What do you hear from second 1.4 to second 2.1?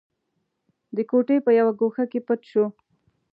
په يوه ګوښه